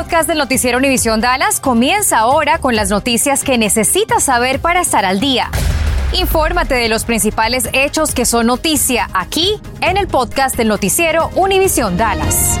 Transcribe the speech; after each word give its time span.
podcast 0.00 0.26
del 0.26 0.38
noticiero 0.38 0.78
Univisión 0.78 1.20
Dallas 1.20 1.60
comienza 1.60 2.20
ahora 2.20 2.56
con 2.56 2.74
las 2.74 2.88
noticias 2.88 3.44
que 3.44 3.58
necesitas 3.58 4.22
saber 4.22 4.58
para 4.58 4.80
estar 4.80 5.04
al 5.04 5.20
día. 5.20 5.50
Infórmate 6.18 6.74
de 6.74 6.88
los 6.88 7.04
principales 7.04 7.68
hechos 7.74 8.14
que 8.14 8.24
son 8.24 8.46
noticia 8.46 9.08
aquí 9.12 9.60
en 9.82 9.98
el 9.98 10.06
podcast 10.06 10.56
del 10.56 10.68
noticiero 10.68 11.28
Univisión 11.36 11.98
Dallas. 11.98 12.58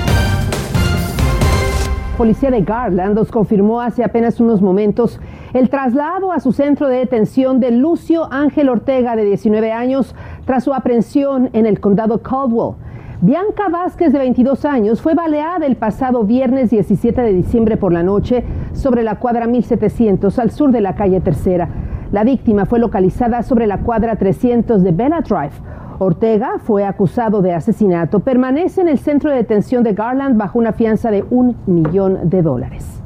Policía 2.18 2.50
de 2.50 2.60
Garland 2.60 3.14
nos 3.14 3.30
confirmó 3.30 3.80
hace 3.80 4.04
apenas 4.04 4.38
unos 4.38 4.60
momentos 4.60 5.18
el 5.54 5.70
traslado 5.70 6.32
a 6.32 6.40
su 6.40 6.52
centro 6.52 6.88
de 6.88 6.98
detención 6.98 7.58
de 7.58 7.70
Lucio 7.70 8.30
Ángel 8.30 8.68
Ortega, 8.68 9.16
de 9.16 9.24
19 9.24 9.72
años, 9.72 10.14
tras 10.44 10.64
su 10.64 10.74
aprehensión 10.74 11.48
en 11.54 11.64
el 11.64 11.80
condado 11.80 12.20
Caldwell. 12.20 12.74
Bianca 13.22 13.68
Vázquez, 13.68 14.14
de 14.14 14.18
22 14.18 14.64
años, 14.64 15.02
fue 15.02 15.12
baleada 15.12 15.66
el 15.66 15.76
pasado 15.76 16.24
viernes 16.24 16.70
17 16.70 17.20
de 17.20 17.34
diciembre 17.34 17.76
por 17.76 17.92
la 17.92 18.02
noche 18.02 18.44
sobre 18.72 19.02
la 19.02 19.16
cuadra 19.16 19.46
1700 19.46 20.38
al 20.38 20.50
sur 20.50 20.70
de 20.70 20.80
la 20.80 20.94
calle 20.94 21.20
Tercera. 21.20 21.68
La 22.12 22.24
víctima 22.24 22.64
fue 22.64 22.78
localizada 22.78 23.42
sobre 23.42 23.66
la 23.66 23.80
cuadra 23.80 24.16
300 24.16 24.82
de 24.82 24.92
Bella 24.92 25.20
Drive. 25.20 25.52
Ortega 25.98 26.52
fue 26.60 26.86
acusado 26.86 27.42
de 27.42 27.52
asesinato. 27.52 28.20
Permanece 28.20 28.80
en 28.80 28.88
el 28.88 28.98
centro 28.98 29.28
de 29.28 29.36
detención 29.36 29.84
de 29.84 29.92
Garland 29.92 30.38
bajo 30.38 30.58
una 30.58 30.72
fianza 30.72 31.10
de 31.10 31.22
un 31.28 31.56
millón 31.66 32.30
de 32.30 32.40
dólares. 32.40 32.99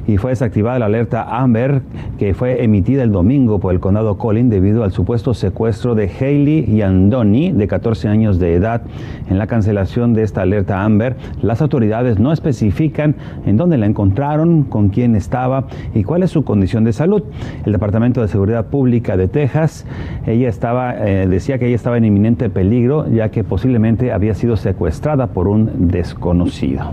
Y 0.06 0.16
fue 0.16 0.31
desactivada 0.33 0.81
la 0.81 0.87
alerta 0.87 1.22
Amber 1.22 1.83
que 2.19 2.34
fue 2.34 2.42
fue 2.43 2.65
emitida 2.65 3.05
el 3.05 3.12
domingo 3.12 3.61
por 3.61 3.73
el 3.73 3.79
condado 3.79 4.19
Collin 4.19 4.51
debido 4.51 4.83
al 4.83 4.91
supuesto 4.91 5.33
secuestro 5.33 5.95
de 5.95 6.11
Hailey 6.11 6.65
y 6.69 6.83
Andoni, 6.83 7.53
de 7.53 7.69
14 7.69 8.09
años 8.09 8.41
de 8.41 8.55
edad. 8.55 8.83
En 9.31 9.39
la 9.39 9.47
cancelación 9.47 10.12
de 10.12 10.25
esta 10.25 10.43
alerta 10.43 10.83
Amber, 10.83 11.15
las 11.41 11.62
autoridades 11.62 12.19
no 12.19 12.33
especifican 12.33 13.15
en 13.47 13.57
dónde 13.57 13.79
la 13.79 13.87
encontraron, 13.87 14.65
con 14.65 14.89
quién 14.89 15.15
estaba 15.15 15.69
y 15.95 16.03
cuál 16.03 16.25
es 16.25 16.33
su 16.33 16.43
condición 16.43 16.83
de 16.83 16.93
salud. 16.93 17.23
El 17.65 17.71
Departamento 17.71 18.21
de 18.21 18.27
Seguridad 18.27 18.67
Pública 18.67 19.17
de 19.17 19.29
Texas, 19.29 19.87
ella 20.27 20.49
estaba, 20.49 20.97
eh, 20.97 21.29
decía 21.29 21.61
que 21.61 21.69
ella 21.69 21.77
estaba 21.77 21.97
en 21.97 22.06
inminente 22.06 22.51
peligro, 22.51 23.09
ya 23.09 23.29
que 23.29 23.45
posiblemente 23.45 24.11
había 24.11 24.34
sido 24.34 24.56
secuestrada 24.56 25.29
por 25.29 25.47
un 25.47 25.87
desconocido. 25.87 26.93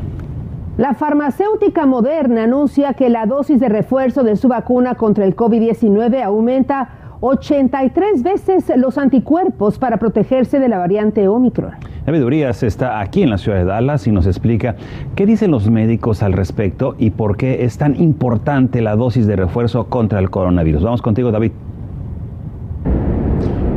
La 0.80 0.94
farmacéutica 0.94 1.86
Moderna 1.86 2.46
anuncia 2.46 2.94
que 2.94 3.10
la 3.10 3.26
dosis 3.26 3.60
de 3.60 3.68
refuerzo 3.68 4.24
de 4.24 4.38
su 4.38 4.48
vacuna 4.48 4.96
contra 4.96 5.26
el 5.26 5.36
COVID-19 5.36 6.24
aumenta 6.24 7.18
83 7.20 8.24
veces 8.24 8.72
los 8.78 8.98
anticuerpos 8.98 9.78
para 9.78 9.98
protegerse 9.98 10.58
de 10.58 10.70
la 10.70 10.78
variante 10.78 11.28
Omicron. 11.28 11.74
David 12.06 12.24
Urias 12.24 12.64
está 12.64 13.02
aquí 13.02 13.24
en 13.24 13.30
la 13.30 13.38
ciudad 13.38 13.58
de 13.58 13.66
Dallas 13.66 14.08
y 14.08 14.14
nos 14.14 14.26
explica 14.26 14.78
qué 15.16 15.26
dicen 15.26 15.52
los 15.52 15.70
médicos 15.70 16.24
al 16.24 16.32
respecto 16.32 16.96
y 16.98 17.10
por 17.10 17.36
qué 17.36 17.66
es 17.66 17.78
tan 17.78 18.00
importante 18.00 18.82
la 18.82 18.96
dosis 18.96 19.28
de 19.28 19.36
refuerzo 19.36 19.90
contra 19.90 20.20
el 20.20 20.30
coronavirus. 20.30 20.82
Vamos 20.82 21.02
contigo, 21.02 21.30
David. 21.30 21.52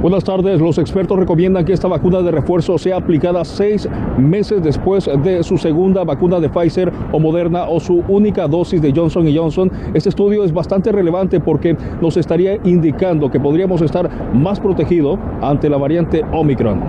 Buenas 0.03 0.25
tardes. 0.25 0.61
Los 0.61 0.79
expertos 0.79 1.17
recomiendan 1.17 1.65
que 1.65 1.73
esta 1.73 1.87
vacuna 1.87 2.23
de 2.23 2.33
refuerzo 2.33 2.77
sea 2.77 2.97
aplicada 2.97 3.45
seis 3.45 3.89
meses 4.19 4.61
después 4.61 5.09
de 5.23 5.45
su 5.45 5.57
segunda 5.57 6.03
vacuna 6.03 6.41
de 6.41 6.49
Pfizer 6.49 6.93
o 7.13 7.21
Moderna 7.21 7.69
o 7.69 7.79
su 7.79 8.03
única 8.09 8.49
dosis 8.49 8.83
de 8.83 8.93
Johnson 8.93 9.29
Johnson. 9.33 9.71
Este 9.95 10.09
estudio 10.09 10.43
es 10.43 10.53
bastante 10.53 10.91
relevante 10.91 11.39
porque 11.39 11.77
nos 12.01 12.17
estaría 12.17 12.59
indicando 12.65 13.31
que 13.31 13.39
podríamos 13.39 13.81
estar 13.81 14.35
más 14.35 14.59
protegidos 14.59 15.21
ante 15.41 15.71
la 15.71 15.77
variante 15.77 16.25
Omicron. 16.33 16.81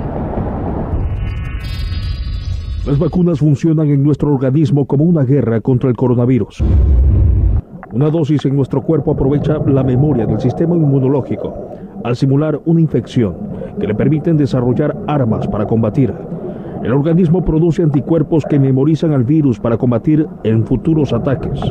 Las 2.88 2.98
vacunas 2.98 3.38
funcionan 3.38 3.90
en 3.90 4.02
nuestro 4.02 4.34
organismo 4.34 4.88
como 4.88 5.04
una 5.04 5.24
guerra 5.24 5.62
contra 5.62 5.88
el 5.88 5.96
coronavirus. 5.96 6.64
Una 7.92 8.10
dosis 8.10 8.44
en 8.46 8.56
nuestro 8.56 8.82
cuerpo 8.82 9.12
aprovecha 9.12 9.60
la 9.68 9.84
memoria 9.84 10.26
del 10.26 10.42
sistema 10.42 10.76
inmunológico 10.76 11.54
al 12.04 12.16
simular 12.16 12.62
una 12.66 12.82
infección 12.82 13.36
que 13.80 13.88
le 13.88 13.96
permiten 13.96 14.38
desarrollar 14.38 14.96
armas 15.08 15.48
para 15.48 15.66
combatir. 15.66 16.14
El 16.84 16.92
organismo 16.92 17.46
produce 17.46 17.82
anticuerpos 17.82 18.44
que 18.44 18.60
memorizan 18.60 19.14
al 19.14 19.24
virus 19.24 19.60
para 19.60 19.78
combatir 19.78 20.28
en 20.44 20.66
futuros 20.66 21.14
ataques. 21.14 21.62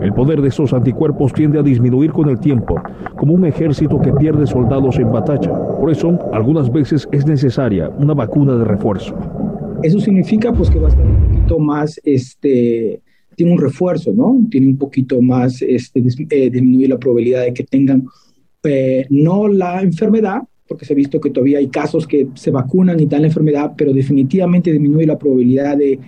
El 0.00 0.12
poder 0.12 0.40
de 0.40 0.48
esos 0.48 0.72
anticuerpos 0.72 1.32
tiende 1.32 1.58
a 1.58 1.62
disminuir 1.62 2.12
con 2.12 2.28
el 2.30 2.38
tiempo, 2.38 2.80
como 3.16 3.34
un 3.34 3.44
ejército 3.44 4.00
que 4.00 4.12
pierde 4.12 4.46
soldados 4.46 4.98
en 4.98 5.10
batalla. 5.12 5.52
Por 5.52 5.90
eso, 5.90 6.18
algunas 6.32 6.72
veces 6.72 7.08
es 7.12 7.26
necesaria 7.26 7.90
una 7.98 8.14
vacuna 8.14 8.54
de 8.54 8.64
refuerzo. 8.64 9.14
Eso 9.82 10.00
significa 10.00 10.52
pues 10.52 10.70
que 10.70 10.78
va 10.78 10.86
a 10.86 10.90
estar 10.90 11.04
un 11.04 11.26
poquito 11.26 11.58
más, 11.58 12.00
este, 12.04 13.00
tiene 13.36 13.52
un 13.52 13.58
refuerzo, 13.58 14.12
¿no? 14.12 14.40
Tiene 14.50 14.68
un 14.68 14.78
poquito 14.78 15.20
más, 15.20 15.62
este, 15.62 16.00
eh, 16.30 16.50
disminuir 16.50 16.88
la 16.88 16.98
probabilidad 16.98 17.42
de 17.42 17.52
que 17.52 17.64
tengan 17.64 18.04
eh, 18.64 19.06
no 19.10 19.48
la 19.48 19.82
enfermedad, 19.82 20.42
porque 20.66 20.84
se 20.84 20.92
ha 20.92 20.96
visto 20.96 21.20
que 21.20 21.30
todavía 21.30 21.58
hay 21.58 21.68
casos 21.68 22.06
que 22.06 22.28
se 22.34 22.50
vacunan 22.50 23.00
y 23.00 23.06
dan 23.06 23.22
la 23.22 23.28
enfermedad, 23.28 23.72
pero 23.76 23.92
definitivamente 23.92 24.72
disminuye 24.72 25.06
la 25.06 25.18
probabilidad 25.18 25.76
de, 25.76 25.98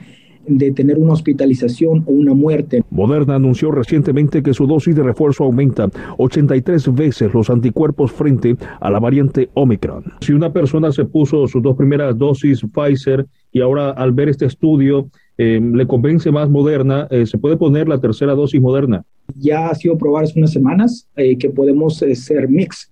de 0.46 0.72
tener 0.72 0.98
una 0.98 1.12
hospitalización 1.12 2.04
o 2.06 2.12
una 2.12 2.34
muerte. 2.34 2.82
Moderna 2.90 3.36
anunció 3.36 3.70
recientemente 3.70 4.42
que 4.42 4.54
su 4.54 4.66
dosis 4.66 4.94
de 4.94 5.02
refuerzo 5.02 5.44
aumenta 5.44 5.88
83 6.18 6.94
veces 6.94 7.32
los 7.32 7.50
anticuerpos 7.50 8.12
frente 8.12 8.56
a 8.80 8.90
la 8.90 8.98
variante 8.98 9.48
Omicron. 9.54 10.04
Si 10.20 10.32
una 10.32 10.52
persona 10.52 10.92
se 10.92 11.04
puso 11.04 11.46
sus 11.46 11.62
dos 11.62 11.76
primeras 11.76 12.18
dosis 12.18 12.62
Pfizer 12.72 13.26
y 13.52 13.60
ahora 13.60 13.90
al 13.90 14.12
ver 14.12 14.28
este 14.28 14.46
estudio 14.46 15.08
eh, 15.38 15.60
le 15.60 15.86
convence 15.86 16.30
más 16.30 16.50
Moderna, 16.50 17.06
eh, 17.10 17.26
se 17.26 17.38
puede 17.38 17.56
poner 17.56 17.88
la 17.88 18.00
tercera 18.00 18.34
dosis 18.34 18.60
Moderna 18.60 19.04
ya 19.36 19.68
ha 19.68 19.74
sido 19.74 19.96
probado 19.96 20.24
hace 20.24 20.38
unas 20.38 20.52
semanas 20.52 21.08
eh, 21.16 21.36
que 21.36 21.50
podemos 21.50 22.00
eh, 22.02 22.14
ser 22.14 22.48
mix, 22.48 22.90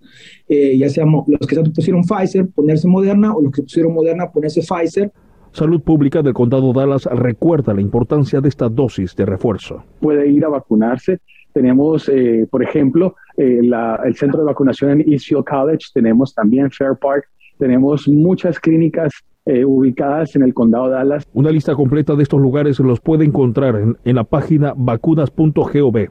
eh, 0.48 0.76
ya 0.76 0.88
seamos 0.88 1.24
los 1.28 1.46
que 1.46 1.56
pusieron 1.70 2.02
Pfizer, 2.02 2.46
ponerse 2.48 2.88
Moderna, 2.88 3.34
o 3.34 3.42
los 3.42 3.52
que 3.52 3.62
pusieron 3.62 3.94
Moderna, 3.94 4.30
ponerse 4.30 4.60
Pfizer. 4.62 5.12
Salud 5.52 5.80
Pública 5.80 6.22
del 6.22 6.34
Condado 6.34 6.72
Dallas 6.72 7.06
recuerda 7.06 7.74
la 7.74 7.80
importancia 7.80 8.40
de 8.40 8.48
esta 8.48 8.68
dosis 8.68 9.16
de 9.16 9.24
refuerzo. 9.24 9.82
Puede 10.00 10.28
ir 10.30 10.44
a 10.44 10.48
vacunarse. 10.48 11.18
Tenemos, 11.52 12.08
por 12.50 12.62
ejemplo, 12.62 13.16
el 13.36 14.14
centro 14.14 14.40
de 14.40 14.44
vacunación 14.44 14.90
en 14.92 15.12
Eastfield 15.12 15.44
College, 15.44 15.86
tenemos 15.92 16.32
también 16.34 16.70
Fair 16.70 16.96
Park, 17.00 17.24
tenemos 17.58 18.06
muchas 18.06 18.60
clínicas 18.60 19.10
ubicadas 19.66 20.36
en 20.36 20.42
el 20.42 20.54
condado 20.54 20.88
de 20.88 20.92
Dallas. 20.92 21.26
Una 21.32 21.50
lista 21.50 21.74
completa 21.74 22.14
de 22.14 22.22
estos 22.22 22.40
lugares 22.40 22.78
los 22.78 23.00
puede 23.00 23.24
encontrar 23.24 23.76
en, 23.76 23.96
en 24.04 24.16
la 24.16 24.24
página 24.24 24.74
vacunas.gov. 24.76 26.08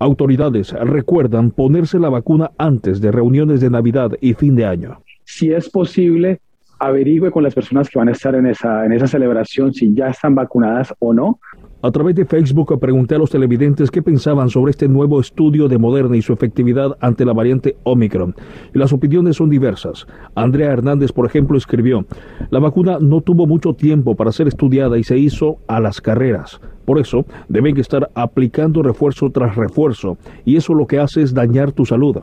Autoridades 0.00 0.72
recuerdan 0.72 1.50
ponerse 1.50 1.98
la 1.98 2.08
vacuna 2.08 2.52
antes 2.56 3.02
de 3.02 3.12
reuniones 3.12 3.60
de 3.60 3.68
Navidad 3.68 4.12
y 4.22 4.32
fin 4.32 4.56
de 4.56 4.64
año. 4.64 5.02
Si 5.24 5.52
es 5.52 5.68
posible, 5.68 6.40
averigüe 6.78 7.30
con 7.30 7.42
las 7.42 7.54
personas 7.54 7.90
que 7.90 7.98
van 7.98 8.08
a 8.08 8.12
estar 8.12 8.34
en 8.34 8.46
esa, 8.46 8.86
en 8.86 8.92
esa 8.92 9.06
celebración 9.06 9.74
si 9.74 9.94
ya 9.94 10.08
están 10.08 10.34
vacunadas 10.34 10.94
o 11.00 11.12
no. 11.12 11.38
A 11.82 11.90
través 11.90 12.14
de 12.14 12.26
Facebook 12.26 12.78
pregunté 12.78 13.14
a 13.14 13.18
los 13.18 13.30
televidentes 13.30 13.90
qué 13.90 14.02
pensaban 14.02 14.50
sobre 14.50 14.72
este 14.72 14.86
nuevo 14.86 15.18
estudio 15.18 15.66
de 15.66 15.78
Moderna 15.78 16.14
y 16.14 16.20
su 16.20 16.34
efectividad 16.34 16.98
ante 17.00 17.24
la 17.24 17.32
variante 17.32 17.74
Omicron. 17.84 18.34
Y 18.74 18.78
las 18.78 18.92
opiniones 18.92 19.36
son 19.36 19.48
diversas. 19.48 20.06
Andrea 20.34 20.72
Hernández, 20.72 21.10
por 21.10 21.24
ejemplo, 21.24 21.56
escribió, 21.56 22.04
la 22.50 22.58
vacuna 22.58 22.98
no 23.00 23.22
tuvo 23.22 23.46
mucho 23.46 23.72
tiempo 23.72 24.14
para 24.14 24.30
ser 24.30 24.46
estudiada 24.46 24.98
y 24.98 25.04
se 25.04 25.16
hizo 25.16 25.56
a 25.68 25.80
las 25.80 26.02
carreras. 26.02 26.60
Por 26.84 26.98
eso, 26.98 27.24
deben 27.48 27.78
estar 27.78 28.10
aplicando 28.14 28.82
refuerzo 28.82 29.30
tras 29.30 29.56
refuerzo, 29.56 30.18
y 30.44 30.56
eso 30.56 30.74
lo 30.74 30.86
que 30.86 30.98
hace 30.98 31.22
es 31.22 31.32
dañar 31.32 31.72
tu 31.72 31.86
salud. 31.86 32.18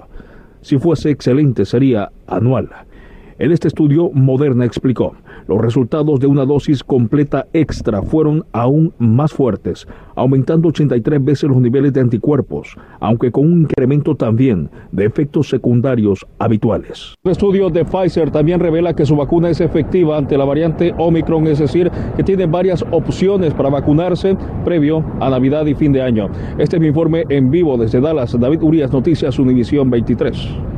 Si 0.61 0.77
fuese 0.77 1.09
excelente, 1.09 1.65
sería 1.65 2.11
anual. 2.27 2.69
En 3.39 3.51
este 3.51 3.67
estudio, 3.67 4.09
Moderna 4.11 4.65
explicó, 4.65 5.13
los 5.47 5.61
resultados 5.61 6.19
de 6.19 6.25
una 6.25 6.43
dosis 6.43 6.83
completa 6.83 7.45
extra 7.53 8.01
fueron 8.01 8.43
aún 8.51 8.95
más 8.97 9.31
fuertes, 9.31 9.87
aumentando 10.15 10.69
83 10.69 11.23
veces 11.23 11.47
los 11.47 11.61
niveles 11.61 11.93
de 11.93 12.01
anticuerpos, 12.01 12.75
aunque 12.99 13.31
con 13.31 13.45
un 13.45 13.61
incremento 13.61 14.15
también 14.15 14.71
de 14.91 15.05
efectos 15.05 15.49
secundarios 15.49 16.25
habituales. 16.39 17.13
El 17.23 17.31
estudio 17.33 17.69
de 17.69 17.85
Pfizer 17.85 18.31
también 18.31 18.59
revela 18.59 18.95
que 18.95 19.05
su 19.05 19.15
vacuna 19.15 19.51
es 19.51 19.61
efectiva 19.61 20.17
ante 20.17 20.35
la 20.35 20.45
variante 20.45 20.95
Omicron, 20.97 21.45
es 21.45 21.59
decir, 21.59 21.91
que 22.15 22.23
tiene 22.23 22.47
varias 22.47 22.83
opciones 22.89 23.53
para 23.53 23.69
vacunarse 23.69 24.35
previo 24.65 25.05
a 25.19 25.29
Navidad 25.29 25.67
y 25.67 25.75
fin 25.75 25.91
de 25.91 26.01
año. 26.01 26.27
Este 26.57 26.77
es 26.77 26.81
mi 26.81 26.87
informe 26.87 27.23
en 27.29 27.51
vivo 27.51 27.77
desde 27.77 28.01
Dallas. 28.01 28.35
David 28.39 28.63
Urias, 28.63 28.91
Noticias 28.91 29.37
Univisión 29.37 29.91
23. 29.91 30.76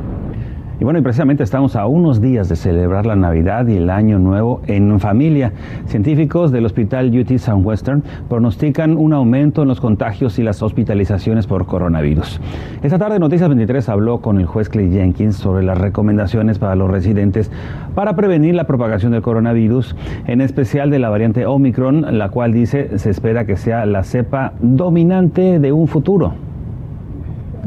Y 0.79 0.85
bueno, 0.85 0.99
y 0.99 1.01
precisamente 1.01 1.43
estamos 1.43 1.75
a 1.75 1.87
unos 1.87 2.21
días 2.21 2.47
de 2.47 2.55
celebrar 2.55 3.05
la 3.05 3.17
Navidad 3.17 3.67
y 3.67 3.75
el 3.75 3.89
Año 3.89 4.17
Nuevo 4.17 4.61
en 4.65 4.97
familia. 5.01 5.51
Científicos 5.87 6.53
del 6.53 6.65
Hospital 6.65 7.11
UT 7.19 7.37
Southwestern 7.37 8.01
pronostican 8.29 8.95
un 8.95 9.11
aumento 9.11 9.61
en 9.61 9.67
los 9.67 9.81
contagios 9.81 10.39
y 10.39 10.43
las 10.43 10.63
hospitalizaciones 10.63 11.47
por 11.47 11.65
coronavirus. 11.65 12.39
Esta 12.81 12.97
tarde 12.97 13.19
Noticias 13.19 13.49
23 13.49 13.89
habló 13.89 14.21
con 14.21 14.39
el 14.39 14.45
juez 14.45 14.69
Clay 14.69 14.89
Jenkins 14.89 15.35
sobre 15.35 15.65
las 15.65 15.77
recomendaciones 15.77 16.59
para 16.59 16.75
los 16.75 16.89
residentes 16.89 17.51
para 17.93 18.15
prevenir 18.15 18.55
la 18.55 18.65
propagación 18.65 19.11
del 19.11 19.21
coronavirus, 19.21 19.97
en 20.27 20.39
especial 20.39 20.89
de 20.91 20.99
la 20.99 21.09
variante 21.09 21.45
Omicron, 21.45 22.17
la 22.17 22.29
cual 22.29 22.53
dice 22.53 22.97
se 22.99 23.09
espera 23.09 23.45
que 23.45 23.57
sea 23.57 23.85
la 23.85 24.03
cepa 24.05 24.53
dominante 24.61 25.59
de 25.59 25.73
un 25.73 25.89
futuro. 25.89 26.35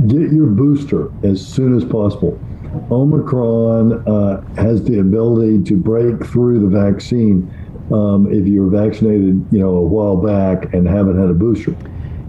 Get 0.06 0.32
your 0.32 0.48
booster 0.48 1.10
as 1.22 1.38
soon 1.38 1.76
as 1.76 1.84
possible. 1.84 2.38
Omicron 2.90 4.02
uh, 4.06 4.40
has 4.56 4.84
the 4.84 4.98
ability 4.98 5.62
to 5.64 5.76
break 5.76 6.24
through 6.26 6.60
the 6.60 6.68
vaccine 6.68 7.50
um, 7.92 8.26
if 8.30 8.46
you 8.46 8.62
were 8.62 8.70
vaccinated, 8.70 9.46
you 9.50 9.58
know, 9.58 9.76
a 9.76 9.86
while 9.86 10.16
back 10.16 10.72
and 10.72 10.86
haven't 10.86 11.20
had 11.20 11.30
a 11.30 11.34
booster. 11.34 11.76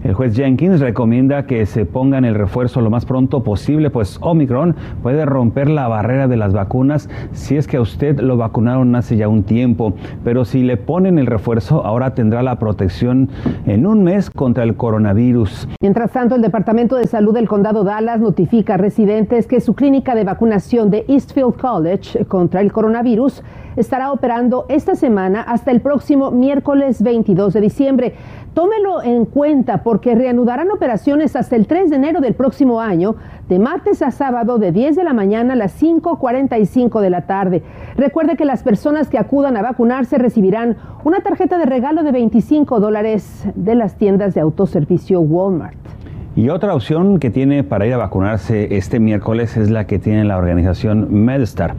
El 0.04 0.12
juez 0.12 0.36
Jenkins 0.36 0.80
recomienda 0.80 1.46
que 1.46 1.64
se 1.64 1.86
pongan 1.86 2.26
el 2.26 2.34
refuerzo 2.34 2.82
lo 2.82 2.90
más 2.90 3.06
pronto 3.06 3.42
posible, 3.42 3.88
pues 3.88 4.18
Omicron 4.20 4.76
puede 5.02 5.24
romper 5.24 5.70
la 5.70 5.88
barrera 5.88 6.28
de 6.28 6.36
las 6.36 6.52
vacunas 6.52 7.08
si 7.32 7.56
es 7.56 7.66
que 7.66 7.78
a 7.78 7.80
usted 7.80 8.20
lo 8.20 8.36
vacunaron 8.36 8.94
hace 8.96 9.16
ya 9.16 9.28
un 9.28 9.44
tiempo. 9.44 9.94
Pero 10.22 10.44
si 10.44 10.62
le 10.62 10.76
ponen 10.76 11.18
el 11.18 11.26
refuerzo, 11.26 11.86
ahora 11.86 12.14
tendrá 12.14 12.42
la 12.42 12.58
protección 12.58 13.30
en 13.64 13.86
un 13.86 14.04
mes 14.04 14.28
contra 14.28 14.62
el 14.64 14.76
coronavirus. 14.76 15.68
Mientras 15.80 16.12
tanto, 16.12 16.34
el 16.34 16.42
Departamento 16.42 16.96
de 16.96 17.06
Salud 17.06 17.32
del 17.32 17.48
Condado 17.48 17.82
Dallas 17.82 18.20
notifica 18.20 18.74
a 18.74 18.76
residentes 18.76 19.46
que 19.46 19.62
su 19.62 19.74
clínica 19.74 20.14
de 20.14 20.24
vacunación 20.24 20.90
de 20.90 21.06
Eastfield 21.08 21.56
College 21.56 22.26
contra 22.26 22.60
el 22.60 22.72
coronavirus 22.72 23.42
estará 23.76 24.12
operando 24.12 24.66
esta 24.68 24.94
semana 24.94 25.42
hasta 25.42 25.70
el 25.70 25.80
próximo 25.80 26.30
miércoles 26.30 27.02
22 27.02 27.54
de 27.54 27.60
diciembre. 27.60 28.14
Tómelo 28.54 29.02
en 29.02 29.24
cuenta 29.24 29.82
porque 29.94 30.16
reanudarán 30.16 30.72
operaciones 30.72 31.36
hasta 31.36 31.54
el 31.54 31.68
3 31.68 31.88
de 31.88 31.94
enero 31.94 32.20
del 32.20 32.34
próximo 32.34 32.80
año, 32.80 33.14
de 33.48 33.60
martes 33.60 34.02
a 34.02 34.10
sábado 34.10 34.58
de 34.58 34.72
10 34.72 34.96
de 34.96 35.04
la 35.04 35.12
mañana 35.12 35.52
a 35.52 35.56
las 35.56 35.80
5.45 35.80 37.00
de 37.00 37.10
la 37.10 37.26
tarde. 37.28 37.62
Recuerde 37.96 38.36
que 38.36 38.44
las 38.44 38.64
personas 38.64 39.08
que 39.08 39.18
acudan 39.18 39.56
a 39.56 39.62
vacunarse 39.62 40.18
recibirán 40.18 40.76
una 41.04 41.20
tarjeta 41.20 41.58
de 41.58 41.66
regalo 41.66 42.02
de 42.02 42.10
25 42.10 42.80
dólares 42.80 43.44
de 43.54 43.76
las 43.76 43.94
tiendas 43.94 44.34
de 44.34 44.40
autoservicio 44.40 45.20
Walmart. 45.20 45.83
Y 46.36 46.48
otra 46.48 46.74
opción 46.74 47.20
que 47.20 47.30
tiene 47.30 47.62
para 47.62 47.86
ir 47.86 47.94
a 47.94 47.96
vacunarse 47.96 48.76
este 48.76 48.98
miércoles 48.98 49.56
es 49.56 49.70
la 49.70 49.86
que 49.86 50.00
tiene 50.00 50.24
la 50.24 50.36
organización 50.36 51.06
MedStar. 51.24 51.76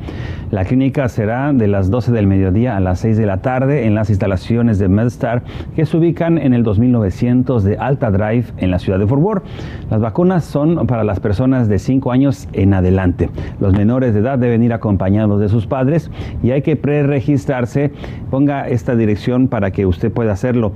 La 0.49 0.63
clínica 0.63 1.09
será 1.09 1.51
de 1.51 1.67
las 1.67 1.91
12 1.91 2.13
del 2.13 2.25
mediodía 2.25 2.77
a 2.77 2.79
las 2.79 2.99
6 2.99 3.17
de 3.17 3.25
la 3.25 3.41
tarde 3.41 3.85
en 3.85 3.95
las 3.95 4.09
instalaciones 4.09 4.79
de 4.79 4.87
MedStar 4.87 5.43
que 5.75 5.85
se 5.85 5.97
ubican 5.97 6.37
en 6.37 6.53
el 6.53 6.63
2900 6.63 7.65
de 7.65 7.77
Alta 7.77 8.11
Drive 8.11 8.45
en 8.57 8.71
la 8.71 8.79
ciudad 8.79 8.97
de 8.97 9.07
Fort 9.07 9.21
Worth. 9.21 9.43
Las 9.89 9.99
vacunas 9.99 10.45
son 10.45 10.87
para 10.87 11.03
las 11.03 11.19
personas 11.19 11.67
de 11.67 11.77
5 11.77 12.13
años 12.13 12.47
en 12.53 12.73
adelante. 12.73 13.29
Los 13.59 13.73
menores 13.73 14.13
de 14.13 14.21
edad 14.21 14.39
deben 14.39 14.63
ir 14.63 14.71
acompañados 14.71 15.41
de 15.41 15.49
sus 15.49 15.67
padres 15.67 16.09
y 16.41 16.51
hay 16.51 16.61
que 16.61 16.77
preregistrarse. 16.77 17.91
Ponga 18.31 18.69
esta 18.69 18.95
dirección 18.95 19.49
para 19.49 19.71
que 19.71 19.85
usted 19.85 20.13
pueda 20.13 20.31
hacerlo. 20.31 20.71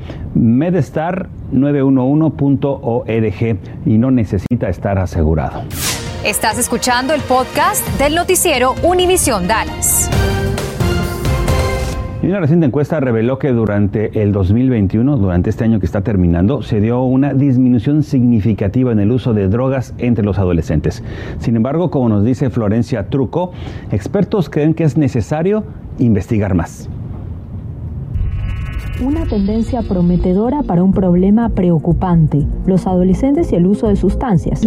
medstar911.org 1.52 3.58
y 3.86 3.98
no 3.98 4.12
necesita 4.12 4.70
estar 4.70 5.00
asegurado. 5.00 5.64
Estás 6.24 6.58
escuchando 6.60 7.14
el 7.14 7.22
podcast 7.22 7.86
del 7.98 8.16
noticiero 8.16 8.76
Univisión 8.84 9.48
Dallas. 9.48 10.10
Y 12.22 12.28
una 12.28 12.42
reciente 12.42 12.66
encuesta 12.66 13.00
reveló 13.00 13.40
que 13.40 13.54
durante 13.54 14.22
el 14.22 14.34
2021, 14.34 15.16
durante 15.16 15.50
este 15.50 15.64
año 15.64 15.80
que 15.80 15.86
está 15.86 16.02
terminando, 16.02 16.62
se 16.62 16.82
dio 16.82 17.02
una 17.02 17.34
disminución 17.34 18.04
significativa 18.04 18.92
en 18.92 19.00
el 19.00 19.10
uso 19.12 19.34
de 19.34 19.48
drogas 19.48 19.94
entre 20.00 20.26
los 20.26 20.38
adolescentes. 20.38 21.02
Sin 21.38 21.56
embargo, 21.56 21.90
como 21.90 22.10
nos 22.10 22.26
dice 22.26 22.50
Florencia 22.50 23.10
Truco, 23.10 23.54
expertos 23.92 24.50
creen 24.50 24.74
que 24.74 24.84
es 24.84 24.98
necesario 24.98 25.64
investigar 25.98 26.56
más 26.56 26.90
una 29.02 29.26
tendencia 29.26 29.82
prometedora 29.82 30.62
para 30.64 30.84
un 30.84 30.92
problema 30.92 31.50
preocupante, 31.50 32.46
los 32.66 32.86
adolescentes 32.86 33.52
y 33.54 33.56
el 33.56 33.66
uso 33.66 33.88
de 33.88 33.96
sustancias. 33.96 34.62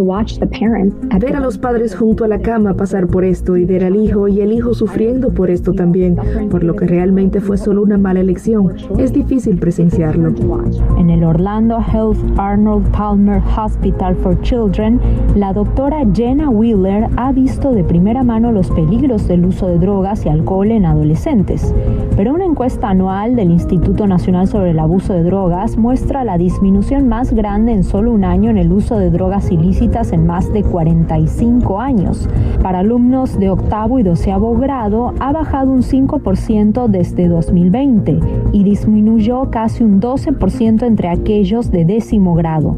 Ver 1.21 1.37
a 1.37 1.41
los 1.41 1.59
padres 1.59 1.95
junto 1.95 2.25
a 2.25 2.29
la 2.29 2.39
cama 2.39 2.75
pasar 2.75 3.09
por 3.09 3.25
esto 3.25 3.57
y 3.57 3.65
ver 3.65 3.85
al 3.85 3.97
hijo 3.97 4.29
y 4.29 4.41
el 4.41 4.53
hijo 4.53 4.73
sufriendo 4.73 5.35
por 5.35 5.51
esto 5.51 5.73
también, 5.73 6.17
por 6.51 6.65
lo 6.65 6.75
que 6.75 6.87
realmente 6.87 7.41
fue 7.41 7.59
solo 7.59 7.83
una 7.83 7.99
mala 7.99 8.21
elección, 8.21 8.73
es 8.99 9.13
difícil 9.13 9.59
presenciarlo. 9.59 10.33
En 10.99 11.11
el 11.11 11.25
Orlando 11.25 11.79
Health 11.79 12.19
Arnold 12.39 12.91
Palmer 12.93 13.43
Hospital 13.57 14.17
for 14.17 14.41
Children, 14.41 14.99
la 15.37 15.53
doctora 15.53 16.05
Jenna 16.13 16.49
Wheeler 16.49 17.09
ha 17.17 17.33
visto 17.33 17.73
de 17.73 17.85
primera 17.85 18.23
mano 18.23 18.51
los 18.51 18.71
peligros 18.71 19.29
del 19.29 19.45
uso 19.45 19.67
de 19.67 19.79
drogas 19.79 20.25
y 20.25 20.31
alcohol 20.31 20.71
en 20.71 20.87
adolescentes, 20.87 21.75
pero 22.17 22.33
una 22.33 22.47
encuesta 22.47 22.89
anual 22.89 23.37
del 23.37 23.51
Instituto 23.51 24.07
Nacional 24.07 24.22
sobre 24.23 24.71
el 24.71 24.79
Abuso 24.79 25.15
de 25.15 25.25
Drogas 25.25 25.77
muestra 25.77 26.23
la 26.23 26.39
disminución 26.39 27.09
más 27.09 27.33
grande 27.33 27.73
en 27.73 27.83
solo 27.83 28.13
un 28.13 28.23
año 28.23 28.51
en 28.51 28.57
el 28.57 28.71
uso 28.71 28.97
de 28.97 29.11
drogas 29.11 29.51
ilícitas 29.51 30.13
en 30.13 30.29
más 30.29 30.53
de 30.53 30.63
45 30.63 31.81
años. 31.81 32.29
Para 32.63 32.79
alumnos 32.79 33.37
de 33.41 33.51
octavo 33.51 33.99
y 33.99 34.05
doceavo 34.05 34.57
grado 34.57 35.13
ha 35.19 35.33
bajado 35.33 35.73
un 35.73 35.83
5% 35.83 36.87
desde 36.87 37.27
2020 37.27 38.21
y 38.53 38.63
disminuyó 38.63 39.51
casi 39.51 39.83
un 39.83 40.01
12% 40.01 40.87
entre 40.87 41.09
aquellos 41.09 41.73
de 41.73 41.85
décimo 41.85 42.37
grado. 42.37 42.77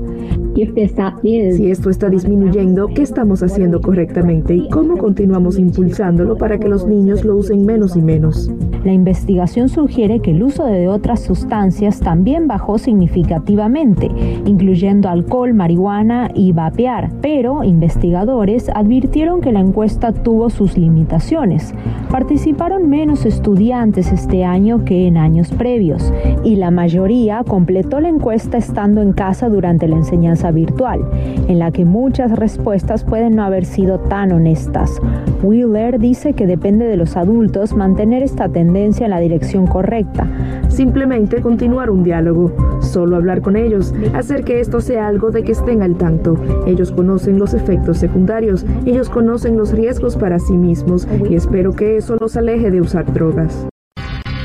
Si 0.55 1.71
esto 1.71 1.91
está 1.91 2.09
disminuyendo, 2.09 2.87
¿qué 2.87 3.03
estamos 3.03 3.43
haciendo 3.43 3.81
correctamente 3.81 4.55
y 4.55 4.69
cómo 4.69 4.97
continuamos 4.97 5.59
impulsándolo 5.59 6.37
para 6.37 6.59
que 6.59 6.69
los 6.69 6.87
niños 6.87 7.25
lo 7.25 7.37
usen 7.37 7.67
menos 7.67 7.97
y 7.97 8.03
menos? 8.03 8.53
La 8.85 8.93
investigación 8.93 9.69
sugiere 9.69 10.21
que 10.21 10.31
el 10.31 10.43
uso 10.43 10.65
de 10.67 10.89
otras 10.89 11.21
sustancias 11.21 12.01
también 12.01 12.47
bajó 12.47 12.79
significativamente, 12.79 14.11
incluyendo 14.45 15.09
alcohol, 15.09 15.55
marihuana 15.55 16.31
y 16.35 16.53
vapear, 16.53 17.11
pero 17.21 17.65
investigadores 17.65 18.69
advirtieron 18.69 19.41
que 19.41 19.53
la 19.53 19.61
encuesta 19.61 20.13
tuvo 20.13 20.51
sus 20.51 20.77
limitaciones. 20.79 21.75
Participaron 22.11 22.89
menos 22.89 23.27
estudiantes 23.27 24.13
este 24.13 24.45
año 24.45 24.85
que 24.85 25.09
en 25.09 25.17
años 25.17 25.51
previos 25.51 26.13
y 26.45 26.57
la 26.57 26.71
mayoría 26.71 27.43
completó 27.43 28.01
la 28.01 28.09
encuesta 28.09 28.59
estando 28.59 29.01
en 29.01 29.13
casa 29.13 29.49
durante 29.49 29.89
la 29.89 29.97
enseñanza 29.97 30.44
virtual, 30.51 31.01
en 31.49 31.59
la 31.59 31.71
que 31.71 31.85
muchas 31.85 32.33
respuestas 32.33 33.05
pueden 33.05 33.37
no 33.37 33.45
haber 33.45 33.65
sido 33.65 33.99
tan 33.99 34.33
honestas. 34.33 35.01
Wheeler 35.43 35.99
dice 35.99 36.33
que 36.33 36.47
depende 36.47 36.87
de 36.87 36.97
los 36.97 37.17
adultos 37.17 37.75
mantener 37.75 38.23
esta 38.23 38.49
tendencia 38.49 39.05
en 39.05 39.11
la 39.11 39.21
dirección 39.21 39.67
correcta. 39.67 40.27
Simplemente 40.69 41.43
continuar 41.43 41.91
un 41.91 42.03
diálogo, 42.03 42.53
solo 42.81 43.17
hablar 43.17 43.43
con 43.43 43.57
ellos, 43.57 43.95
hacer 44.15 44.45
que 44.45 44.61
esto 44.61 44.81
sea 44.81 45.07
algo 45.07 45.31
de 45.31 45.43
que 45.43 45.53
estén 45.53 45.83
al 45.83 45.97
tanto. 45.97 46.37
Ellos 46.67 46.93
conocen 46.93 47.39
los 47.39 47.55
efectos 47.55 47.99
secundarios, 47.99 48.65
ellos 48.87 49.11
conocen 49.11 49.57
los 49.57 49.73
riesgos 49.73 50.17
para 50.17 50.39
sí 50.39 50.55
mismos 50.55 51.07
y 51.29 51.35
espero 51.35 51.73
que 51.73 51.97
eso 51.97 52.17
los 52.17 52.37
aleje 52.37 52.71
de 52.71 52.81
usar 52.81 53.13
drogas. 53.13 53.67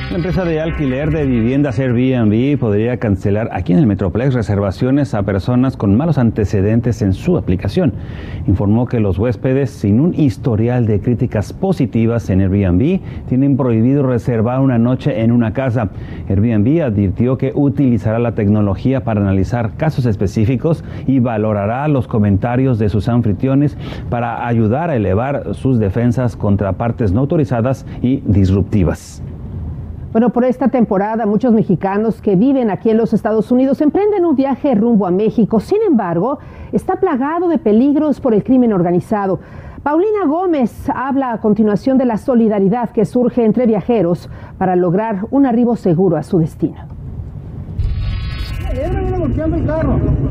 La 0.10 0.16
empresa 0.16 0.44
de 0.44 0.60
alquiler 0.60 1.12
de 1.12 1.24
viviendas 1.24 1.78
Airbnb 1.78 2.58
podría 2.58 2.98
cancelar 2.98 3.48
aquí 3.52 3.74
en 3.74 3.78
el 3.78 3.86
Metroplex 3.86 4.34
reservaciones 4.34 5.14
a 5.14 5.22
personas 5.22 5.78
con 5.78 5.96
malos 5.96 6.18
antecedentes 6.18 7.04
en 7.04 7.14
su 7.14 7.38
aplicación. 7.38 7.94
Informó 8.48 8.88
que 8.88 9.00
los 9.00 9.20
huéspedes 9.20 9.70
sin 9.70 10.00
un 10.00 10.16
historial 10.16 10.88
de 10.88 11.00
críticas 11.00 11.54
positivas 11.54 12.28
en 12.32 12.42
Airbnb 12.42 13.02
tienen 13.28 13.56
prohibido 13.56 14.02
reservar 14.02 14.62
una 14.62 14.80
noche 14.80 15.22
en 15.22 15.32
una 15.32 15.54
casa. 15.54 15.92
Airbnb 16.28 16.82
advirtió 16.82 17.38
que 17.38 17.52
utilizará 17.54 18.18
la 18.18 18.34
tecnología 18.34 19.04
para 19.04 19.22
analizar 19.22 19.78
casos 19.78 20.08
específicos 20.08 20.84
y 21.06 21.20
valorará 21.20 21.88
los 21.88 22.08
comentarios 22.08 22.80
de 22.80 22.90
sus 22.90 23.10
anfitriones 23.10 23.78
para 24.10 24.48
ayudar 24.48 24.90
a 24.90 24.96
elevar 24.96 25.54
sus 25.54 25.78
defensas 25.78 26.36
contra 26.36 26.74
partes 26.74 27.12
no 27.12 27.20
autorizadas 27.20 27.86
y 28.02 28.24
disruptivas. 28.26 29.22
Bueno, 30.12 30.32
por 30.32 30.44
esta 30.44 30.70
temporada 30.70 31.28
muchos 31.28 31.54
mexicanos 31.54 32.20
que 32.20 32.36
viven 32.36 32.72
aquí 32.72 32.90
en 32.90 32.98
los 32.98 33.14
Estados 33.14 33.52
Unidos 33.52 33.80
emprenden 33.80 34.26
un 34.26 34.36
viaje 34.36 34.74
rumbo 34.74 35.06
a 35.06 35.12
México. 35.12 35.60
Sin 35.60 35.84
embargo, 35.84 36.40
está 36.72 36.96
plagado 36.96 37.48
de 37.48 37.60
peligros 37.60 38.20
por 38.20 38.34
el 38.34 38.44
crimen 38.44 38.74
organizado. 38.74 39.40
Paulina 39.84 40.26
Gómez 40.26 40.90
habla 40.90 41.32
a 41.32 41.40
continuación 41.40 42.00
de 42.00 42.06
la 42.06 42.18
solidaridad 42.18 42.90
que 42.90 43.06
surge 43.06 43.46
entre 43.46 43.68
viajeros 43.68 44.32
para 44.58 44.76
lograr 44.76 45.28
un 45.30 45.46
arribo 45.46 45.76
seguro 45.76 46.18
a 46.18 46.24
su 46.24 46.40
destino. 46.40 46.80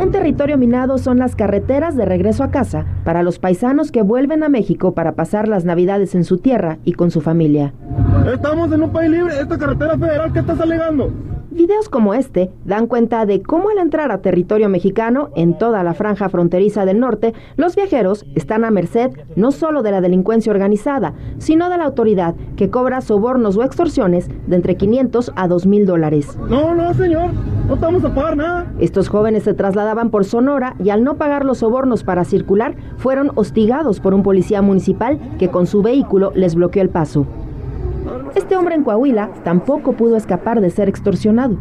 Un 0.01 0.11
territorio 0.11 0.59
minado 0.59 0.99
son 0.99 1.19
las 1.19 1.37
carreteras 1.37 1.97
de 1.97 2.05
regreso 2.05 2.43
a 2.43 2.51
casa 2.51 2.85
para 3.05 3.23
los 3.23 3.39
paisanos 3.39 3.93
que 3.93 4.03
vuelven 4.03 4.43
a 4.43 4.49
México 4.49 4.93
para 4.93 5.13
pasar 5.13 5.47
las 5.47 5.65
navidades 5.65 6.17
en 6.17 6.25
su 6.25 6.39
tierra 6.39 6.79
y 6.85 6.95
con 6.95 7.11
su 7.11 7.21
familia. 7.21 7.73
Estamos 8.27 8.71
en 8.73 8.83
un 8.83 8.91
país 8.91 9.11
libre, 9.11 9.41
esta 9.41 9.57
carretera 9.57 9.97
federal, 9.97 10.33
¿qué 10.33 10.41
estás 10.41 10.61
alegando? 10.61 11.11
Videos 11.51 11.89
como 11.89 12.15
este 12.15 12.53
dan 12.65 12.87
cuenta 12.87 13.27
de 13.27 13.43
cómo 13.43 13.71
al 13.71 13.79
entrar 13.79 14.13
a 14.13 14.21
territorio 14.21 14.69
mexicano, 14.69 15.31
en 15.35 15.59
toda 15.59 15.83
la 15.83 15.95
franja 15.95 16.29
fronteriza 16.29 16.85
del 16.85 17.01
norte, 17.01 17.35
los 17.57 17.75
viajeros 17.75 18.27
están 18.37 18.65
a 18.65 18.71
merced 18.71 19.11
no 19.35 19.51
solo 19.51 19.83
de 19.83 19.91
la 19.91 20.01
delincuencia 20.01 20.53
organizada, 20.53 21.15
sino 21.39 21.69
de 21.69 21.79
la 21.79 21.87
autoridad 21.87 22.37
que 22.57 22.71
cobra 22.71 23.01
sobornos 23.01 23.57
o 23.57 23.65
extorsiones 23.65 24.29
de 24.47 24.57
entre 24.57 24.77
500 24.77 25.33
a 25.35 25.49
2 25.49 25.67
mil 25.67 25.85
dólares. 25.85 26.39
No, 26.49 26.75
no, 26.75 26.95
señor, 26.95 27.31
no 27.67 27.75
estamos 27.75 28.05
a 28.05 28.15
pagar 28.15 28.37
nada. 28.37 28.73
Estos 28.79 29.09
jóvenes 29.09 29.43
se 29.43 29.55
trasladaban 29.55 30.11
por 30.11 30.27
Sonora 30.27 30.77
y 30.79 30.91
al 30.91 31.03
no 31.03 31.17
pagar 31.17 31.45
los 31.45 31.59
sobornos 31.59 32.05
para 32.05 32.25
circular, 32.25 32.77
fueron 32.99 33.33
hostigados 33.35 33.99
por 33.99 34.15
un 34.15 34.23
policía 34.23 34.63
municipal 34.63 35.19
que 35.39 35.49
con 35.49 35.67
su 35.67 35.83
vehículo 35.83 36.31
les 36.37 36.55
bloqueó 36.55 36.83
el 36.83 36.91
paso. 36.91 37.27
Este 38.35 38.57
hombre 38.57 38.75
en 38.75 38.85
Coahuila 38.85 39.31
tampoco 39.45 39.93
pudo 39.93 40.17
escapar 40.17 40.61
de 40.61 40.71
ser 40.71 40.89
extorsionado. 40.89 41.57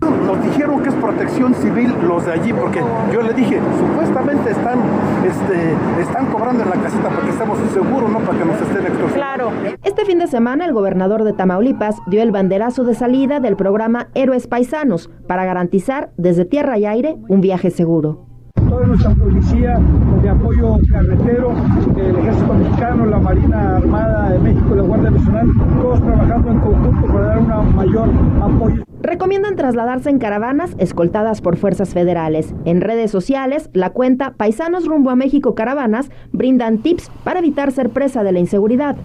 Nos 0.00 0.42
dijeron 0.42 0.82
que 0.82 0.88
es 0.88 0.94
protección 0.96 1.54
civil 1.54 1.94
los 2.06 2.26
de 2.26 2.32
allí, 2.32 2.52
porque 2.52 2.80
yo 3.12 3.22
le 3.22 3.32
dije, 3.34 3.60
supuestamente 3.78 4.50
están, 4.50 4.78
este, 5.24 6.00
están 6.00 6.26
cobrando 6.26 6.64
en 6.64 6.70
la 6.70 6.76
casita 6.76 7.08
para 7.08 7.22
que 7.22 7.30
estemos 7.30 7.58
seguros, 7.72 8.10
no 8.10 8.18
para 8.20 8.38
que 8.38 8.44
nos 8.44 8.60
estén 8.60 8.86
extorsionando. 8.86 9.12
Claro. 9.14 9.50
Este 9.84 10.04
fin 10.04 10.18
de 10.18 10.26
semana, 10.26 10.64
el 10.64 10.72
gobernador 10.72 11.24
de 11.24 11.32
Tamaulipas 11.32 11.96
dio 12.06 12.22
el 12.22 12.32
banderazo 12.32 12.84
de 12.84 12.94
salida 12.94 13.38
del 13.38 13.56
programa 13.56 14.08
Héroes 14.14 14.46
Paisanos 14.46 15.10
para 15.28 15.44
garantizar 15.44 16.10
desde 16.16 16.44
tierra 16.44 16.78
y 16.78 16.86
aire 16.86 17.16
un 17.28 17.40
viaje 17.40 17.70
seguro 17.70 18.31
toda 18.72 18.86
nuestra 18.86 19.14
policía 19.14 19.78
de 20.22 20.28
apoyo 20.30 20.78
carretero, 20.90 21.52
el 21.94 22.16
Ejército 22.16 22.54
Mexicano, 22.54 23.06
la 23.06 23.18
Marina 23.18 23.76
Armada 23.76 24.30
de 24.30 24.38
México, 24.38 24.74
la 24.74 24.82
Guardia 24.82 25.10
Nacional, 25.10 25.46
todos 25.82 26.00
trabajando 26.00 26.50
en 26.50 26.60
conjunto 26.60 27.06
para 27.08 27.26
dar 27.26 27.38
un 27.38 27.76
mayor 27.76 28.08
apoyo. 28.40 28.84
Recomiendan 29.02 29.56
trasladarse 29.56 30.08
en 30.08 30.18
caravanas 30.18 30.74
escoltadas 30.78 31.42
por 31.42 31.56
fuerzas 31.56 31.92
federales. 31.92 32.54
En 32.64 32.80
redes 32.80 33.10
sociales, 33.10 33.68
la 33.74 33.90
cuenta 33.90 34.32
Paisanos 34.38 34.86
rumbo 34.86 35.10
a 35.10 35.16
México 35.16 35.54
Caravanas 35.54 36.10
brindan 36.32 36.78
tips 36.78 37.10
para 37.24 37.40
evitar 37.40 37.72
ser 37.72 37.90
presa 37.90 38.22
de 38.22 38.32
la 38.32 38.38
inseguridad. 38.38 38.96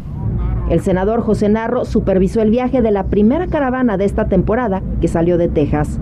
El 0.69 0.79
senador 0.79 1.21
José 1.21 1.50
Narro 1.50 1.83
supervisó 1.83 2.41
el 2.41 2.51
viaje 2.51 2.81
de 2.81 2.91
la 2.91 3.07
primera 3.07 3.47
caravana 3.47 3.97
de 3.97 4.05
esta 4.05 4.29
temporada 4.29 4.81
que 5.01 5.09
salió 5.09 5.38
de 5.38 5.50
Texas. 5.50 6.00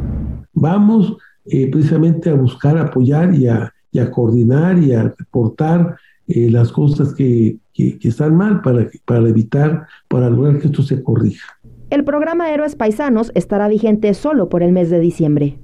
Vamos 0.54 1.18
eh, 1.46 1.70
precisamente 1.72 2.30
a 2.30 2.34
buscar 2.34 2.78
apoyar 2.78 3.34
y 3.34 3.48
a, 3.48 3.72
coordinar 4.12 4.78
y 4.80 4.94
a 4.94 5.04
reportar 5.04 5.96
eh, 6.28 6.50
las 6.50 6.72
cosas 6.72 7.14
que, 7.14 7.58
están 7.74 8.36
mal 8.36 8.62
para, 8.62 8.88
para 9.06 9.28
evitar, 9.28 9.88
para 10.08 10.30
lograr 10.30 10.60
que 10.60 10.68
esto 10.68 10.82
se 10.82 11.04
corrija. 11.04 11.60
El 11.90 12.04
programa 12.04 12.52
Héroes 12.52 12.76
Paisanos 12.76 13.32
estará 13.36 13.68
vigente 13.68 14.14
solo 14.14 14.50
por 14.50 14.64
el 14.64 14.72
mes 14.72 14.90
de 14.90 15.00
diciembre. 15.00 15.60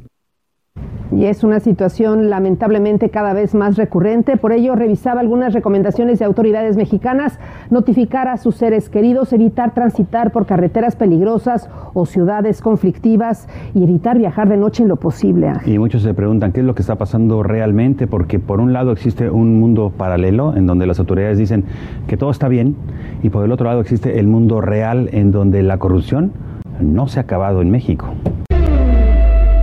Y 1.11 1.25
es 1.25 1.43
una 1.43 1.59
situación 1.59 2.29
lamentablemente 2.29 3.09
cada 3.09 3.33
vez 3.33 3.53
más 3.53 3.75
recurrente. 3.75 4.37
Por 4.37 4.53
ello, 4.53 4.75
revisaba 4.75 5.19
algunas 5.19 5.53
recomendaciones 5.53 6.19
de 6.19 6.25
autoridades 6.25 6.77
mexicanas, 6.77 7.37
notificar 7.69 8.29
a 8.29 8.37
sus 8.37 8.55
seres 8.55 8.89
queridos, 8.89 9.33
evitar 9.33 9.73
transitar 9.73 10.31
por 10.31 10.45
carreteras 10.45 10.95
peligrosas 10.95 11.69
o 11.93 12.05
ciudades 12.05 12.61
conflictivas 12.61 13.49
y 13.73 13.83
evitar 13.83 14.17
viajar 14.17 14.47
de 14.47 14.55
noche 14.55 14.83
en 14.83 14.89
lo 14.89 14.95
posible. 14.95 15.51
Y 15.65 15.77
muchos 15.79 16.01
se 16.01 16.13
preguntan 16.13 16.53
qué 16.53 16.61
es 16.61 16.65
lo 16.65 16.75
que 16.75 16.81
está 16.81 16.95
pasando 16.95 17.43
realmente, 17.43 18.07
porque 18.07 18.39
por 18.39 18.61
un 18.61 18.71
lado 18.71 18.93
existe 18.93 19.29
un 19.29 19.59
mundo 19.59 19.91
paralelo 19.95 20.55
en 20.55 20.65
donde 20.65 20.87
las 20.87 20.99
autoridades 20.99 21.37
dicen 21.37 21.65
que 22.07 22.15
todo 22.15 22.31
está 22.31 22.47
bien 22.47 22.77
y 23.21 23.29
por 23.29 23.43
el 23.43 23.51
otro 23.51 23.65
lado 23.65 23.81
existe 23.81 24.17
el 24.17 24.27
mundo 24.27 24.61
real 24.61 25.09
en 25.11 25.31
donde 25.31 25.61
la 25.61 25.77
corrupción 25.77 26.31
no 26.79 27.09
se 27.09 27.19
ha 27.19 27.23
acabado 27.23 27.61
en 27.61 27.69
México. 27.69 28.07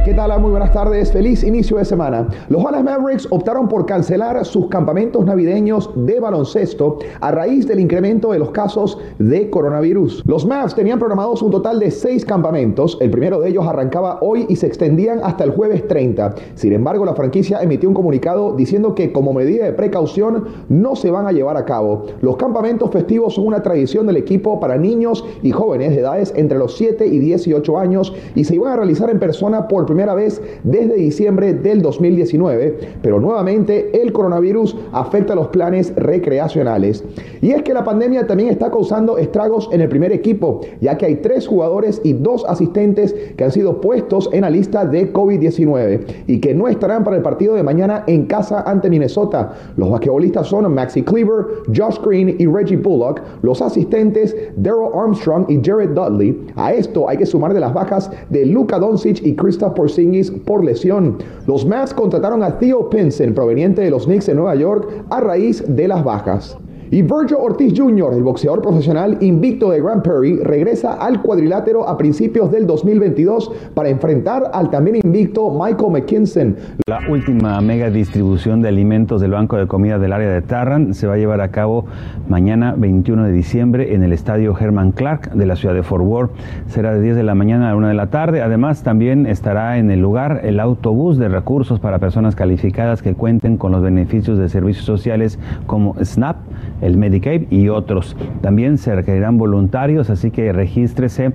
¿Qué 0.08 0.14
tal? 0.14 0.40
Muy 0.40 0.52
buenas 0.52 0.72
tardes. 0.72 1.12
Feliz 1.12 1.44
inicio 1.44 1.76
de 1.76 1.84
semana. 1.84 2.26
Los 2.48 2.64
Dallas 2.64 2.82
Mavericks 2.82 3.28
optaron 3.28 3.68
por 3.68 3.84
cancelar 3.84 4.42
sus 4.46 4.68
campamentos 4.68 5.22
navideños 5.26 5.90
de 5.94 6.18
baloncesto 6.18 6.98
a 7.20 7.30
raíz 7.30 7.68
del 7.68 7.78
incremento 7.78 8.32
de 8.32 8.38
los 8.38 8.50
casos 8.50 8.96
de 9.18 9.50
coronavirus. 9.50 10.22
Los 10.24 10.46
Mavs 10.46 10.74
tenían 10.74 10.98
programados 10.98 11.42
un 11.42 11.50
total 11.50 11.78
de 11.78 11.90
seis 11.90 12.24
campamentos. 12.24 12.96
El 13.02 13.10
primero 13.10 13.38
de 13.38 13.50
ellos 13.50 13.66
arrancaba 13.66 14.18
hoy 14.22 14.46
y 14.48 14.56
se 14.56 14.66
extendían 14.66 15.20
hasta 15.22 15.44
el 15.44 15.50
jueves 15.50 15.86
30. 15.86 16.36
Sin 16.54 16.72
embargo, 16.72 17.04
la 17.04 17.14
franquicia 17.14 17.60
emitió 17.60 17.90
un 17.90 17.94
comunicado 17.94 18.56
diciendo 18.56 18.94
que 18.94 19.12
como 19.12 19.34
medida 19.34 19.66
de 19.66 19.74
precaución 19.74 20.44
no 20.70 20.96
se 20.96 21.10
van 21.10 21.26
a 21.26 21.32
llevar 21.32 21.58
a 21.58 21.66
cabo. 21.66 22.06
Los 22.22 22.38
campamentos 22.38 22.90
festivos 22.90 23.34
son 23.34 23.46
una 23.46 23.62
tradición 23.62 24.06
del 24.06 24.16
equipo 24.16 24.58
para 24.58 24.78
niños 24.78 25.22
y 25.42 25.50
jóvenes 25.50 25.90
de 25.90 26.00
edades 26.00 26.32
entre 26.34 26.56
los 26.56 26.78
7 26.78 27.06
y 27.06 27.18
18 27.18 27.78
años 27.78 28.14
y 28.34 28.44
se 28.44 28.54
iban 28.54 28.72
a 28.72 28.76
realizar 28.76 29.10
en 29.10 29.18
persona 29.18 29.68
por 29.68 29.84
primera 29.84 29.97
vez 30.06 30.40
desde 30.64 30.94
diciembre 30.94 31.54
del 31.54 31.82
2019, 31.82 32.78
pero 33.02 33.20
nuevamente 33.20 34.00
el 34.00 34.12
coronavirus 34.12 34.76
afecta 34.92 35.34
los 35.34 35.48
planes 35.48 35.92
recreacionales. 35.96 37.04
Y 37.40 37.50
es 37.50 37.62
que 37.62 37.74
la 37.74 37.84
pandemia 37.84 38.26
también 38.26 38.50
está 38.50 38.70
causando 38.70 39.18
estragos 39.18 39.68
en 39.72 39.80
el 39.80 39.88
primer 39.88 40.12
equipo, 40.12 40.60
ya 40.80 40.96
que 40.96 41.06
hay 41.06 41.16
tres 41.16 41.46
jugadores 41.46 42.00
y 42.04 42.12
dos 42.12 42.44
asistentes 42.46 43.14
que 43.36 43.44
han 43.44 43.52
sido 43.52 43.80
puestos 43.80 44.28
en 44.32 44.42
la 44.42 44.50
lista 44.50 44.84
de 44.84 45.12
COVID-19 45.12 46.00
y 46.26 46.40
que 46.40 46.54
no 46.54 46.68
estarán 46.68 47.04
para 47.04 47.16
el 47.16 47.22
partido 47.22 47.54
de 47.54 47.62
mañana 47.62 48.04
en 48.06 48.26
casa 48.26 48.62
ante 48.62 48.90
Minnesota. 48.90 49.54
Los 49.76 49.90
basquetbolistas 49.90 50.46
son 50.46 50.72
Maxi 50.72 51.02
Cleaver, 51.02 51.46
Josh 51.74 51.98
Green 52.04 52.36
y 52.38 52.46
Reggie 52.46 52.76
Bullock, 52.76 53.20
los 53.42 53.60
asistentes 53.62 54.34
Daryl 54.56 54.90
Armstrong 54.94 55.46
y 55.48 55.60
Jared 55.62 55.90
Dudley. 55.90 56.46
A 56.56 56.72
esto 56.72 57.08
hay 57.08 57.16
que 57.16 57.26
sumar 57.26 57.54
de 57.54 57.60
las 57.60 57.72
bajas 57.72 58.10
de 58.30 58.46
Luka 58.46 58.78
Doncic 58.78 59.24
y 59.24 59.34
Kristaps 59.34 59.74
Porzingis 59.88 60.30
por 60.30 60.62
lesión. 60.62 61.16
Los 61.46 61.64
Mavs 61.64 61.94
contrataron 61.94 62.42
a 62.42 62.58
Theo 62.58 62.90
Pinson, 62.90 63.32
proveniente 63.32 63.80
de 63.80 63.90
los 63.90 64.04
Knicks 64.04 64.26
de 64.26 64.34
Nueva 64.34 64.54
York, 64.54 64.86
a 65.08 65.18
raíz 65.18 65.64
de 65.66 65.88
las 65.88 66.04
bajas. 66.04 66.58
Y 66.90 67.02
Virgil 67.02 67.36
Ortiz 67.38 67.74
Jr., 67.76 68.14
el 68.14 68.22
boxeador 68.22 68.62
profesional 68.62 69.18
invicto 69.20 69.70
de 69.70 69.82
Grand 69.82 70.02
Prairie, 70.02 70.42
regresa 70.42 70.94
al 70.94 71.20
cuadrilátero 71.20 71.86
a 71.86 71.98
principios 71.98 72.50
del 72.50 72.66
2022 72.66 73.52
para 73.74 73.90
enfrentar 73.90 74.50
al 74.54 74.70
también 74.70 74.96
invicto 75.04 75.50
Michael 75.50 75.92
McKinson. 75.92 76.56
La 76.86 77.00
última 77.10 77.60
mega 77.60 77.90
distribución 77.90 78.62
de 78.62 78.68
alimentos 78.68 79.20
del 79.20 79.32
Banco 79.32 79.58
de 79.58 79.66
Comida 79.66 79.98
del 79.98 80.14
área 80.14 80.30
de 80.30 80.40
Tarrant 80.40 80.94
se 80.94 81.06
va 81.06 81.14
a 81.14 81.16
llevar 81.18 81.42
a 81.42 81.50
cabo 81.50 81.84
mañana 82.26 82.74
21 82.76 83.24
de 83.24 83.32
diciembre 83.32 83.94
en 83.94 84.02
el 84.02 84.14
estadio 84.14 84.56
Herman 84.58 84.92
Clark 84.92 85.32
de 85.32 85.44
la 85.44 85.56
ciudad 85.56 85.74
de 85.74 85.82
Fort 85.82 86.04
Worth. 86.04 86.30
Será 86.68 86.94
de 86.94 87.02
10 87.02 87.16
de 87.16 87.22
la 87.22 87.34
mañana 87.34 87.70
a 87.70 87.76
1 87.76 87.88
de 87.88 87.94
la 87.94 88.06
tarde. 88.06 88.40
Además, 88.40 88.82
también 88.82 89.26
estará 89.26 89.76
en 89.76 89.90
el 89.90 90.00
lugar 90.00 90.40
el 90.44 90.58
autobús 90.58 91.18
de 91.18 91.28
recursos 91.28 91.80
para 91.80 91.98
personas 91.98 92.34
calificadas 92.34 93.02
que 93.02 93.14
cuenten 93.14 93.58
con 93.58 93.72
los 93.72 93.82
beneficios 93.82 94.38
de 94.38 94.48
servicios 94.48 94.86
sociales 94.86 95.38
como 95.66 95.94
SNAP 96.02 96.36
el 96.80 96.96
Medicaid 96.96 97.50
y 97.50 97.68
otros. 97.68 98.16
También 98.40 98.78
se 98.78 98.94
requerirán 98.94 99.38
voluntarios, 99.38 100.10
así 100.10 100.30
que 100.30 100.52
regístrese 100.52 101.32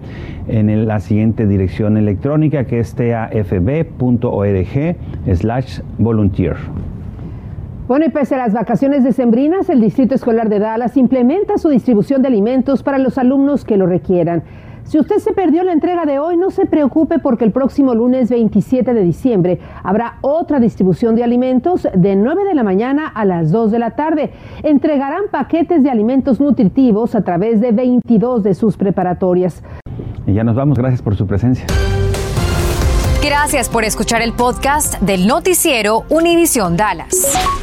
en 0.48 0.88
la 0.88 1.00
siguiente 1.00 1.48
dirección 1.48 1.98
electrónica 1.98 2.66
que 2.66 2.80
es 2.80 2.96
tafb.org 2.96 4.26
slash 5.34 5.82
volunteer. 5.98 6.56
Bueno, 7.88 8.06
y 8.06 8.10
pese 8.10 8.36
a 8.36 8.38
las 8.38 8.54
vacaciones 8.54 9.04
decembrinas, 9.04 9.70
el 9.70 9.82
Distrito 9.82 10.16
Escolar 10.16 10.48
de 10.48 10.60
Dallas 10.60 10.96
implementa 10.96 11.58
su 11.58 11.68
distribución 11.68 12.22
de 12.22 12.30
alimentos 12.30 12.82
para 12.82 12.98
los 12.98 13.18
alumnos 13.18 13.66
que 13.66 13.76
lo 13.76 13.86
requieran. 13.86 14.44
Si 14.86 15.00
usted 15.00 15.18
se 15.18 15.34
perdió 15.34 15.64
la 15.64 15.72
entrega 15.72 16.06
de 16.06 16.20
hoy, 16.20 16.38
no 16.38 16.52
se 16.52 16.66
preocupe 16.66 17.20
porque 17.20 17.46
el 17.46 17.52
próximo 17.52 17.96
lunes 17.96 18.30
27 18.30 18.94
de 18.94 19.02
diciembre 19.02 19.60
habrá 19.82 20.18
otra 20.22 20.60
distribución 20.60 21.16
de 21.16 21.24
alimentos 21.24 21.88
de 21.94 22.16
9 22.16 22.44
de 22.44 22.54
la 22.54 22.64
mañana 22.64 23.08
a 23.08 23.26
las 23.26 23.52
2 23.52 23.72
de 23.72 23.80
la 23.80 23.92
tarde. 23.92 24.32
Entregarán 24.62 25.24
paquetes 25.32 25.84
de 25.84 25.90
alimentos 25.90 26.40
nutritivos 26.40 27.16
a 27.16 27.24
través 27.24 27.62
de 27.62 27.72
22 27.72 28.44
de 28.44 28.54
sus 28.54 28.78
preparatorias. 28.78 29.64
Y 30.28 30.34
ya 30.34 30.44
nos 30.44 30.56
vamos, 30.56 30.78
gracias 30.78 31.02
por 31.02 31.16
su 31.16 31.26
presencia. 31.26 31.66
Gracias 33.24 33.70
por 33.70 33.86
escuchar 33.86 34.22
el 34.22 34.34
podcast 34.34 35.00
del 35.02 35.28
noticiero 35.28 36.04
Univisión 36.10 36.76
Dallas. 36.76 37.63